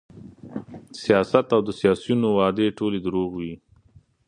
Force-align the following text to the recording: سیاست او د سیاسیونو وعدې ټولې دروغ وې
سیاست 1.01 1.47
او 1.55 1.61
د 1.67 1.69
سیاسیونو 1.79 2.27
وعدې 2.37 2.67
ټولې 2.77 2.99
دروغ 3.05 3.29
وې 3.37 3.53